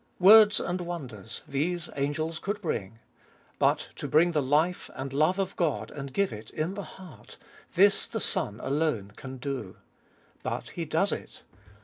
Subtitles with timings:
[0.17, 0.23] 2.
[0.25, 2.97] Words and wonders, these angels could bring.
[3.59, 6.81] But to bring the life and the hue of God, and give it in the
[6.97, 7.37] heart—
[7.75, 9.75] this the Son alone can do.
[10.41, 11.43] But He does it.